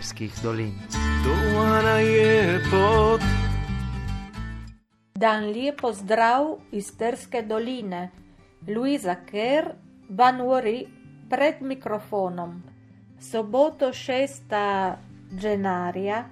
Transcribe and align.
Terskih 0.00 0.32
dolin. 0.42 0.72
Dovana 1.24 1.98
je 2.00 2.60
pot. 2.70 3.20
Dan 5.14 5.44
lepo 5.52 5.92
zdrav 5.92 6.56
iz 6.72 6.88
Terske 6.96 7.42
doline. 7.42 8.08
Luisa 8.68 9.18
Kerr, 9.28 9.74
Van 10.08 10.40
Uri, 10.40 10.86
pred 11.28 11.60
mikrofonom. 11.60 12.62
Soboto 13.20 13.92
6. 13.92 14.56
genarja 15.42 16.24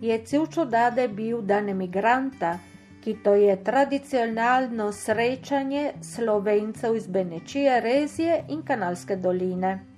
je 0.00 0.22
cilčo 0.24 0.64
dade 0.64 1.08
bil 1.08 1.42
dan 1.42 1.68
emigranta, 1.68 2.58
ki 3.02 3.18
to 3.24 3.34
je 3.34 3.58
tradicionalno 3.64 4.92
srečanje 4.92 5.92
slovencev 6.02 6.96
iz 6.96 7.06
Benečije, 7.06 7.80
Rezije 7.80 8.44
in 8.48 8.62
Kanalske 8.62 9.16
doline. 9.16 9.97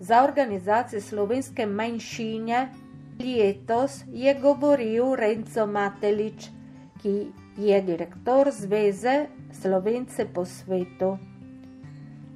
Za 0.00 0.22
organizacijo 0.24 1.00
slovenske 1.00 1.66
manjšine 1.66 2.68
letos 3.20 4.04
je 4.12 4.34
govoril 4.34 5.14
Renzo 5.14 5.66
Matelič, 5.66 6.48
ki 7.02 7.26
je 7.56 7.80
direktor 7.82 8.48
Zveze 8.50 9.26
Slovence 9.52 10.24
po 10.34 10.44
svetu. 10.44 11.18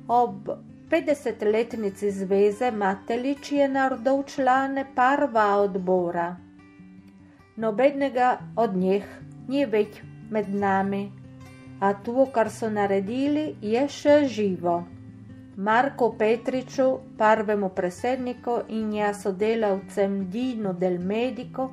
Ob 0.08 0.50
50-letnici 0.90 2.10
zveze 2.10 2.70
Matelič 2.70 3.52
je 3.52 3.68
narodov 3.68 4.24
člane 4.28 4.84
parva 4.94 5.56
odbora. 5.56 6.36
Nobenega 7.56 8.38
od 8.56 8.76
njih 8.76 9.08
ni 9.48 9.64
več 9.64 10.02
med 10.30 10.54
nami, 10.54 11.12
a 11.80 11.94
to, 11.94 12.26
kar 12.34 12.50
so 12.50 12.68
naredili, 12.70 13.54
je 13.62 13.88
še 13.88 14.24
živo. 14.28 14.82
Marko 15.56 16.14
Petriču, 16.18 16.98
prvemu 17.18 17.68
predsedniku 17.68 18.58
in 18.68 18.92
ja 18.92 19.14
sodelavcem 19.14 20.30
Dino 20.30 20.72
del 20.72 20.98
Medico, 20.98 21.70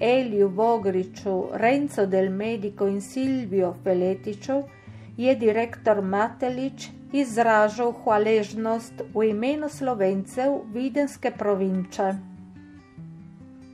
Eliju 0.00 0.48
Vogriču, 0.48 1.48
Renzo 1.52 2.06
del 2.06 2.30
Medico 2.30 2.86
in 2.86 3.00
Silvio 3.00 3.74
Feletiču, 3.84 4.62
je 5.16 5.34
direktor 5.34 6.02
Matelič 6.02 6.88
izražal 7.12 7.92
hvaležnost 8.04 9.02
v 9.14 9.28
imenu 9.30 9.68
slovencev 9.68 10.60
Videnske 10.72 11.30
provinče. 11.30 12.14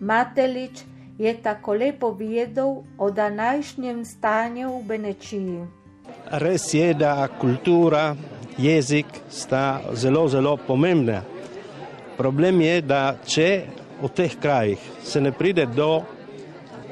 Matelič 0.01 0.85
je 1.19 1.33
tako 1.43 1.75
lepo 1.75 2.11
vedel 2.11 2.83
o 2.99 3.11
današnjem 3.11 4.05
stanju 4.05 4.79
v 4.79 4.85
Benečiji. 4.85 5.61
Res 6.31 6.75
je, 6.75 6.95
da 6.95 7.29
kultura, 7.41 8.17
jezik 8.59 9.07
sta 9.31 9.81
zelo, 9.93 10.29
zelo 10.29 10.57
pomembna. 10.57 11.23
Problem 12.17 12.61
je, 12.61 12.81
da 12.81 13.17
če 13.27 13.51
v 14.03 14.09
teh 14.09 14.37
krajih 14.41 14.81
se 15.05 15.21
ne 15.21 15.33
pride 15.33 15.67
do 15.67 16.03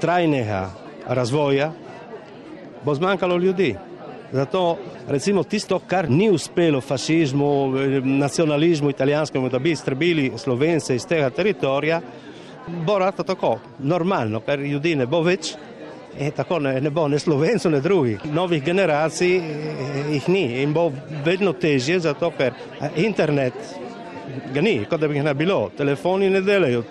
trajnega 0.01 0.69
razvoja, 1.09 1.73
bo 2.85 2.95
zmanjkalo 2.95 3.37
ljudi. 3.37 3.75
Zato 4.33 4.79
recimo 5.09 5.45
tisto, 5.45 5.79
kar 5.79 6.11
ni 6.11 6.31
uspelo 6.31 6.81
fašizmu, 6.81 7.73
nacionalizmu 8.05 8.91
italijanskemu, 8.91 9.49
da 9.49 9.59
bi 9.59 9.71
iztrbili 9.71 10.33
Slovence 10.37 10.97
iz 10.97 11.07
tega 11.07 11.31
teritorija, 11.31 12.01
bo 12.67 12.99
rado 12.99 13.23
tako, 13.23 13.59
normalno, 13.79 14.41
ker 14.41 14.61
ljudi 14.61 14.97
ne 14.97 15.07
bo 15.07 15.23
več. 15.23 15.55
In 16.19 16.31
tako 16.31 16.59
ne, 16.59 16.81
ne 16.81 16.91
bo 16.91 17.09
ne 17.09 17.19
slovencev, 17.19 17.73
ne 17.73 17.81
drugih. 17.81 18.21
Novih 18.33 18.63
generacij 18.63 19.37
eh, 19.37 20.13
jih 20.13 20.29
ni 20.29 20.45
in 20.63 20.73
bo 20.73 20.93
vedno 21.25 21.53
težje, 21.53 21.99
zato 22.01 22.31
ker 22.39 22.55
internet 22.97 23.55
ga 24.55 24.61
ni, 24.61 24.85
kot 24.91 25.01
da 25.01 25.09
bi 25.09 25.19
ga 25.19 25.23
ne 25.23 25.35
bilo, 25.35 25.71
telefoni 25.77 26.31
ne 26.31 26.41
delajo, 26.41 26.83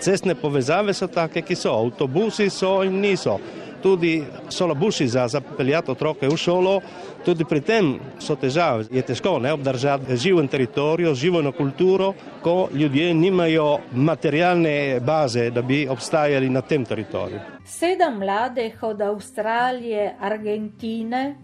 cestne 0.00 0.34
povezave 0.34 0.94
so 0.94 1.06
take, 1.06 1.42
ki 1.42 1.54
so, 1.54 1.74
avtobusi 1.78 2.50
so 2.50 2.80
in 2.82 3.00
niso. 3.00 3.38
Tudi 3.82 4.24
solobuši 4.48 5.08
za 5.08 5.28
zapeljati 5.28 5.90
otroke 5.90 6.28
v 6.28 6.36
šolo, 6.36 6.80
tudi 7.24 7.44
pri 7.44 7.60
tem 7.60 7.88
so 8.18 8.36
težave. 8.36 8.86
Je 8.90 9.02
težko 9.02 9.38
ne, 9.38 9.52
obdržati 9.52 10.16
živen 10.16 10.48
teritorij, 10.48 11.14
živeno 11.14 11.52
kulturo, 11.52 12.12
ko 12.42 12.68
ljudje 12.74 13.14
nimajo 13.14 13.78
materialne 13.92 15.00
baze, 15.00 15.50
da 15.50 15.62
bi 15.62 15.86
obstajali 15.88 16.50
na 16.50 16.60
tem 16.60 16.84
teritoriju. 16.84 17.40
Sedem 17.64 18.18
mladih 18.18 18.82
od 18.82 19.00
Avstralije, 19.00 20.14
Argentine, 20.20 21.36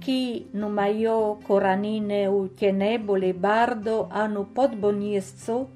ki 0.00 0.44
imajo 0.54 1.38
korenine 1.46 2.28
v 2.28 2.48
Keneboli, 2.58 3.32
Bardo, 3.32 4.08
Anu 4.12 4.46
podbonjescu, 4.54 5.66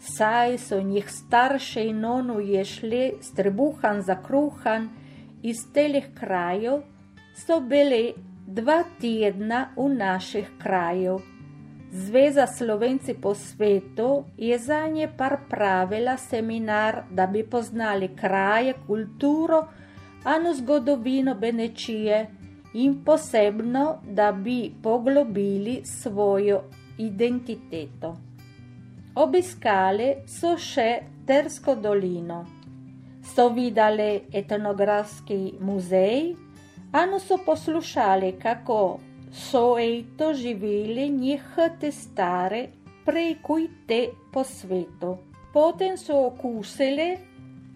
saj 0.00 0.58
so 0.58 0.80
njih 0.82 1.08
starše 1.10 1.86
in 1.86 2.04
onu 2.04 2.40
je 2.40 2.64
šli 2.64 3.12
strebuhan 3.20 4.02
za 4.02 4.16
kruhan 4.22 4.88
iz 5.44 5.60
telih 5.72 6.06
krajev, 6.16 6.80
so 7.36 7.60
bili 7.60 8.14
dva 8.46 8.82
tedna 9.00 9.68
v 9.76 9.88
naših 9.92 10.48
krajih. 10.58 11.20
Zveza 11.94 12.46
Slovenci 12.46 13.14
po 13.14 13.34
svetu 13.34 14.24
je 14.36 14.58
za 14.58 14.86
nje 14.88 15.08
par 15.18 15.36
pravila 15.50 16.16
seminar, 16.16 17.04
da 17.10 17.26
bi 17.26 17.44
poznali 17.46 18.08
kraje, 18.16 18.74
kulturo, 18.86 19.66
anu 20.24 20.54
zgodovino 20.54 21.34
Benečije 21.34 22.26
in 22.74 23.04
posebno, 23.04 24.00
da 24.02 24.32
bi 24.32 24.72
poglobili 24.82 25.82
svojo 25.84 26.62
identiteto. 26.98 28.16
Obiskali 29.14 30.14
so 30.26 30.56
še 30.58 30.98
Tersko 31.26 31.74
dolino 31.74 32.44
so 33.24 33.48
videli 33.48 34.22
etnografski 34.32 35.54
muzej, 35.60 36.34
anu 36.92 37.18
so 37.18 37.38
poslušali, 37.46 38.32
kako 38.42 39.00
so 39.32 39.78
eto 39.78 40.34
živeli 40.34 41.08
njihove 41.08 41.92
stare 41.92 42.66
prekujte 43.04 44.08
po 44.32 44.44
svetu. 44.44 45.16
Potem 45.52 45.96
so 45.96 46.26
okusili 46.26 47.16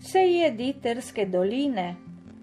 se 0.01 0.19
jedi 0.19 0.75
Terske 0.83 1.27
doline, 1.27 1.97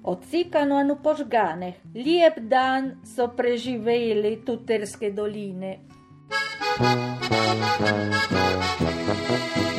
odsikano 0.03 0.75
anu 0.75 0.97
požgane. 1.03 1.73
Lijep 1.95 2.39
dan 2.39 2.91
so 3.15 3.27
preživeli 3.27 4.41
tu 4.45 4.57
Terske 4.57 5.11
doline. 5.11 5.79
veseli 9.17 9.74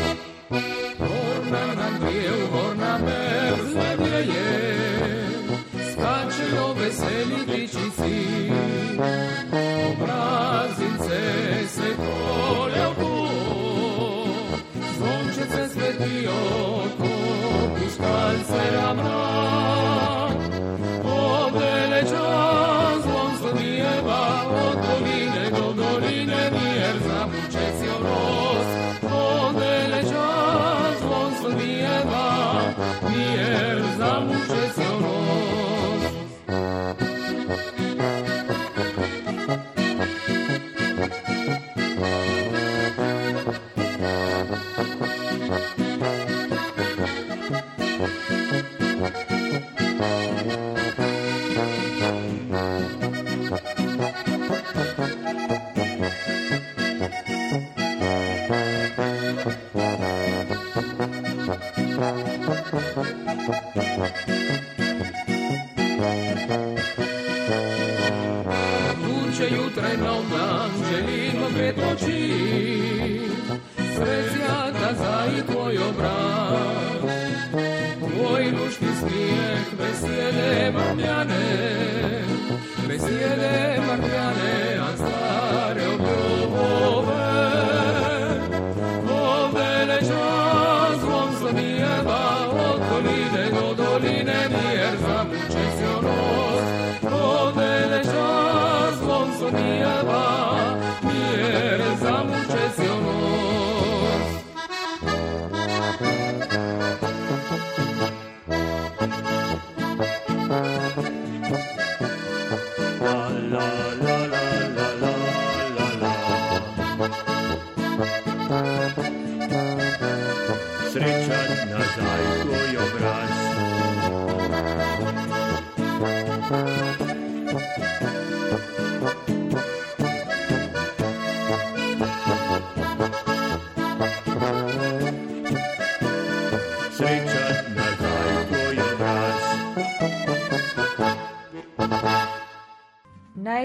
Ha 59.47 59.53
ha 59.75 59.86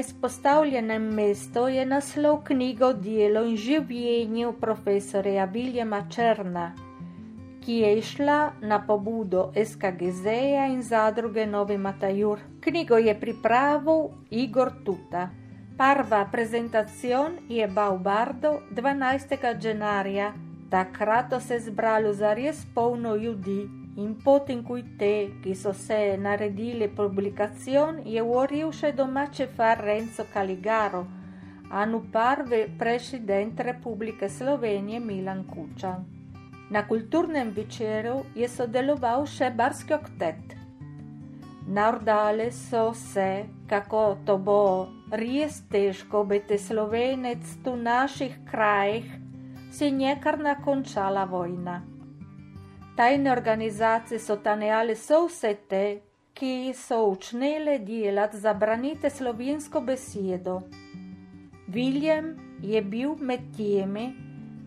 izpostavljenem 0.01 1.03
mestu 1.15 1.67
je 1.67 1.85
naslov 1.85 2.39
knjigo 2.43 2.93
Delo 2.93 3.43
in 3.45 3.57
življenje 3.57 4.51
profesorja 4.61 5.45
Viljema 5.45 5.99
Črna, 6.09 6.71
ki 7.61 7.75
je 7.83 7.91
išla 7.97 8.37
na 8.61 8.79
pobudo 8.87 9.43
SKGZ-ja 9.55 10.65
in 10.73 10.81
zadruge 10.81 11.45
Novi 11.45 11.77
Matajur. 11.77 12.41
Knjigo 12.65 12.97
je 12.97 13.13
pripravil 13.19 14.07
Igor 14.29 14.71
Tuta. 14.85 15.27
Prva 15.77 16.23
prezentacion 16.31 17.37
je 17.49 17.67
bil 17.67 17.99
Bardo 18.07 18.55
12. 18.71 19.37
januarja, 19.65 20.33
takrat 20.69 21.37
se 21.41 21.53
je 21.53 21.59
zbralo 21.69 22.13
zares 22.13 22.65
polno 22.75 23.15
ljudi. 23.15 23.80
In 23.97 24.15
potem, 24.23 24.61
ko 24.63 24.77
te, 24.97 25.41
ki 25.43 25.55
so 25.55 25.73
se 25.73 26.15
naredili 26.17 26.87
publikacion, 26.87 27.99
je 28.05 28.21
uril 28.23 28.71
še 28.71 28.93
domače 28.95 29.49
far 29.57 29.83
Renzo 29.83 30.23
Caligaro, 30.33 31.03
anu 31.71 31.99
prvi 32.11 32.63
president 32.79 33.59
Republike 33.59 34.29
Slovenije 34.29 34.99
Milan 34.99 35.43
Kučan. 35.43 36.05
Na 36.71 36.87
kulturnem 36.87 37.51
večeru 37.51 38.23
je 38.35 38.47
sodeloval 38.47 39.25
še 39.27 39.51
Barski 39.51 39.93
oktet. 39.93 40.55
Nardale 41.67 42.51
so 42.51 42.93
se, 42.95 43.43
kako 43.67 44.17
to 44.25 44.37
bo 44.37 44.87
res 45.11 45.61
težko 45.67 46.23
biti 46.23 46.57
slovenec 46.57 47.43
tu 47.63 47.75
v 47.75 47.83
naših 47.83 48.39
krajih, 48.47 49.11
se 49.71 49.85
je 49.85 49.91
nekar 49.91 50.39
nakončala 50.39 51.27
vojna. 51.27 51.90
Tajne 52.95 53.31
organizacije 53.31 54.19
so 54.19 54.35
tanejale 54.35 54.95
so 54.95 55.25
vse 55.25 55.55
te, 55.69 55.85
ki 56.33 56.73
so 56.75 57.05
učnele 57.07 57.79
delati 57.79 58.37
za 58.37 58.53
branite 58.53 59.09
slovensko 59.09 59.81
besedo. 59.81 60.61
Viljem 61.67 62.35
je 62.61 62.81
bil 62.81 63.15
med 63.19 63.39
temi, 63.57 64.11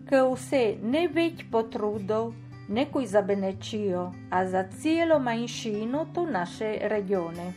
ki 0.09 0.23
vse 0.33 0.63
ne 0.81 1.07
več 1.07 1.45
potrudov, 1.51 2.33
nekoj 2.69 3.05
za 3.05 3.21
Benečijo, 3.21 4.11
a 4.31 4.45
za 4.47 4.65
celo 4.81 5.19
manjšino 5.19 6.07
tu 6.13 6.25
naše 6.25 6.77
regione. 6.81 7.53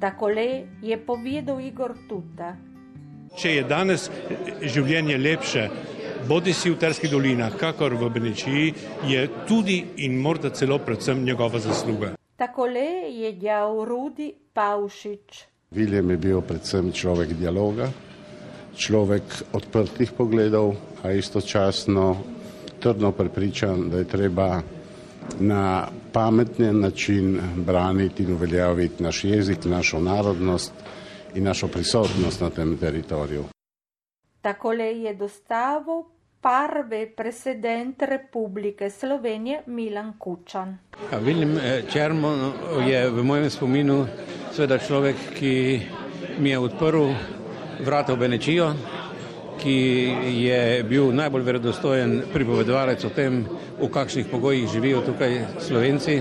Takole 0.00 0.64
je 0.82 0.98
povedal 1.06 1.60
Igor 1.60 1.94
Tuta. 2.08 2.56
Če 3.38 3.54
je 3.54 3.62
danes 3.64 4.10
življenje 4.62 5.18
lepše, 5.18 5.68
bodi 6.28 6.52
si 6.52 6.70
v 6.70 6.78
Terskih 6.78 7.10
dolinah, 7.10 7.54
kakor 7.56 7.94
v 7.94 8.10
Benečiji, 8.10 8.74
je 9.06 9.28
tudi 9.48 9.84
in 10.06 10.18
morda 10.20 10.50
celo 10.50 10.78
predvsem 10.78 11.24
njegova 11.24 11.58
zasluga. 11.58 12.14
Takole 12.36 13.10
je 13.10 13.32
djal 13.32 13.84
Rudi 13.84 14.32
Pavšič. 14.52 15.44
Viljem 15.70 16.10
je 16.10 16.16
bil 16.16 16.40
predvsem 16.40 16.92
človek 16.92 17.32
dialoga, 17.32 17.88
človek 18.76 19.22
odprtih 19.52 20.12
pogledov, 20.12 20.74
a 21.02 21.12
istočasno 21.12 22.16
trdno 22.80 23.12
prepričan, 23.12 23.90
da 23.90 23.98
je 23.98 24.04
treba 24.04 24.62
na 25.40 25.88
pametni 26.12 26.72
način 26.72 27.40
braniti 27.56 28.22
in 28.22 28.32
uveljaviti 28.32 29.02
naš 29.02 29.24
jezik, 29.24 29.64
našo 29.64 30.00
narodnost 30.00 30.72
in 31.34 31.44
našo 31.44 31.68
prisotnost 31.68 32.40
na 32.40 32.50
tem 32.50 32.76
teritoriju. 32.76 33.44
Takole 34.42 34.84
je 34.84 35.14
dostavil 35.14 36.02
prvi 36.42 37.06
president 37.16 38.02
Republike 38.02 38.90
Slovenije 38.90 39.62
Milan 39.66 40.12
Kučan. 40.18 40.78
Vilim 41.20 41.58
Čermo 41.92 42.52
je 42.86 43.10
v 43.10 43.22
mojem 43.22 43.50
spominu 43.50 44.06
seveda 44.50 44.78
človek, 44.78 45.16
ki 45.38 45.52
mi 46.38 46.50
je 46.50 46.58
odprl 46.58 47.14
vrata 47.86 48.16
v 48.16 48.18
Benečijo, 48.18 48.72
ki 49.62 49.78
je 50.42 50.82
bil 50.90 51.14
najbolj 51.14 51.42
verodostojen 51.42 52.22
pripovedovalec 52.32 53.04
o 53.04 53.14
tem, 53.14 53.44
v 53.78 53.88
kakšnih 53.88 54.26
pogojih 54.26 54.66
živijo 54.66 55.04
tukaj 55.06 55.38
Slovenci, 55.62 56.18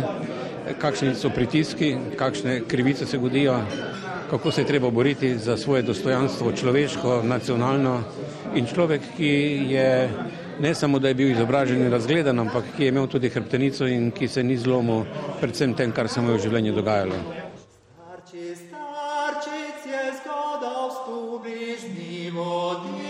kakšni 0.77 1.15
so 1.18 1.33
pritiski, 1.33 1.95
kakšne 2.18 2.62
krivice 2.69 3.06
se 3.06 3.18
godijo, 3.18 3.57
kako 4.31 4.51
se 4.51 4.62
je 4.62 4.68
treba 4.68 4.89
boriti 4.89 5.38
za 5.38 5.57
svoje 5.57 5.81
dostojanstvo, 5.83 6.51
človeško, 6.51 7.22
nacionalno 7.24 8.04
in 8.56 8.66
človek, 8.66 9.01
ki 9.18 9.31
je 9.69 10.10
ne 10.60 10.75
samo, 10.75 11.00
da 11.00 11.07
je 11.07 11.13
bil 11.13 11.31
izobražen 11.31 11.81
in 11.81 11.92
razgledan, 11.92 12.39
ampak 12.39 12.63
ki 12.78 12.83
je 12.83 12.89
imel 12.89 13.07
tudi 13.07 13.30
hrbtenico 13.30 13.88
in 13.88 14.12
ki 14.12 14.28
se 14.28 14.44
ni 14.44 14.57
zlomil 14.57 15.04
predvsem 15.42 15.74
tem, 15.74 15.92
kar 15.92 16.07
se 16.07 16.22
mu 16.22 16.31
je 16.31 16.38
v 16.38 16.44
življenju 16.48 16.74
dogajalo. 16.80 17.19
Starči, 17.60 18.56
starčic 18.56 19.83
je 19.92 20.04
zgodal 20.22 20.89
v 21.07 21.40
bližnji 21.44 22.31
vodi, 22.31 23.01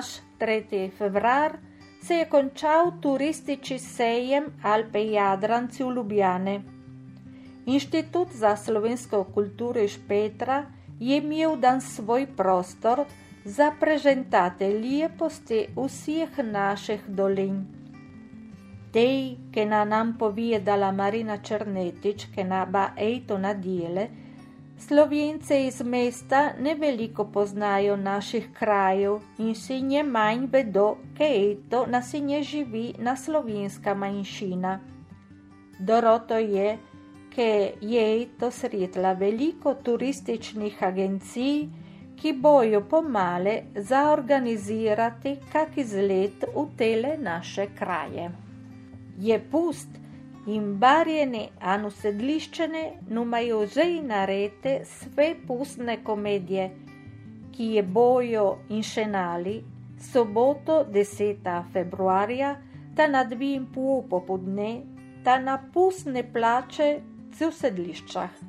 Naš 0.00 0.20
3. 0.38 0.90
februar 0.98 1.52
se 2.02 2.14
je 2.14 2.24
končal 2.24 2.92
turistični 3.02 3.78
sejem 3.78 4.44
Alpe 4.62 5.02
Jadranci 5.04 5.84
v 5.84 5.90
Ljubljane. 5.96 6.54
Inštitut 7.66 8.32
za 8.32 8.56
slovensko 8.56 9.24
kulturo 9.24 9.80
iz 9.80 9.98
Petra 10.08 10.64
je 11.00 11.16
imel 11.16 11.56
dan 11.56 11.80
svoj 11.80 12.26
prostor 12.36 13.04
za 13.44 13.72
prezentate 13.80 14.68
leposti 14.68 15.66
vseh 15.76 16.38
naših 16.38 17.04
dolin. 17.08 17.60
Tej, 18.92 19.36
ki 19.52 19.64
na 19.64 19.84
nam 19.84 20.16
povedala 20.18 20.92
Marina 20.92 21.36
Črnetič, 21.36 22.30
ki 22.34 22.44
na 22.44 22.64
ba 22.64 22.92
ejto 22.96 23.38
na 23.38 23.52
Slovenci 24.80 25.66
iz 25.66 25.82
mesta 25.82 26.52
ne 26.58 26.74
veliko 26.74 27.24
poznajo 27.24 27.96
naših 27.96 28.46
krajev 28.58 29.18
in 29.38 29.54
si 29.54 29.80
nje 29.80 30.02
manj 30.02 30.46
vedo, 30.52 30.96
kaj 31.18 31.56
to, 31.70 31.84
na 31.86 32.00
si 32.02 32.20
nje 32.20 32.42
živi 32.42 32.94
na 32.98 33.16
slovenska 33.16 33.94
manjšina. 33.94 34.78
Doroto 35.78 36.38
je, 36.38 36.78
ker 37.34 37.68
je 37.80 38.26
to 38.40 38.50
sredla 38.50 39.12
veliko 39.12 39.74
turističnih 39.74 40.82
agencij, 40.82 41.68
ki 42.16 42.32
bojo 42.32 42.80
pomale 42.80 43.62
zaorganizirati 43.74 45.36
kak 45.52 45.76
izlet 45.76 46.44
v 46.56 46.66
tele 46.76 47.16
naše 47.18 47.68
kraje. 47.78 48.30
Je 49.18 49.38
pust 49.50 49.99
in 50.46 50.78
barjene 50.80 51.48
anusedliščene 51.60 52.84
numajo 53.08 53.66
že 53.66 53.84
narete 54.02 54.80
sve 54.84 55.34
pustne 55.46 55.98
komedije, 56.04 56.70
ki 57.52 57.64
je 57.74 57.82
bojo 57.82 58.46
in 58.68 58.82
šenali 58.82 59.62
soboto 60.00 60.84
10. 60.92 61.72
februarja, 61.72 62.56
ta 62.96 63.06
na 63.06 63.24
dvi 63.24 63.54
in 63.54 63.66
pol 63.66 64.02
popodne, 64.08 64.82
ta 65.24 65.38
na 65.38 65.58
pustne 65.74 66.24
plače 66.32 66.88
v 67.40 67.50
sedliščah. 67.52 68.40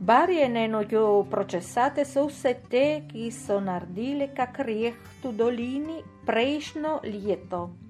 Barjene 0.00 0.68
nojo 0.68 1.26
pročesate 1.30 2.04
so 2.06 2.28
vse 2.28 2.54
te, 2.70 2.86
ki 3.10 3.32
so 3.34 3.58
naredili 3.60 4.30
kak 4.36 4.62
reh 4.62 4.94
tu 5.22 5.32
dolini 5.32 5.98
prejšnjo 6.26 7.00
leto. 7.04 7.87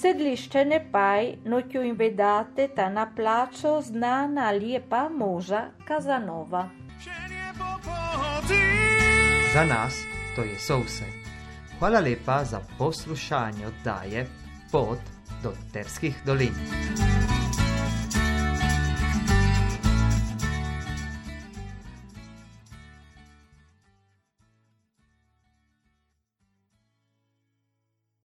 Sedlišče 0.00 0.64
ne 0.64 0.78
paj, 0.92 1.32
nočjo 1.44 1.82
jim 1.82 1.96
vedate, 1.98 2.68
ta 2.76 2.88
na 2.88 3.06
plačo 3.16 3.80
znana 3.82 4.50
lepa 4.50 5.08
moža 5.08 5.62
Kazanova. 5.84 6.68
Za 9.54 9.64
nas 9.64 9.94
to 10.36 10.42
je 10.42 10.54
vse. 10.54 11.04
Hvala 11.78 12.00
lepa 12.00 12.44
za 12.44 12.60
poslušanje 12.78 13.66
oddaje 13.66 14.26
Pot 14.72 15.00
do 15.42 15.52
Terskih 15.72 16.22
dolin. 16.26 16.54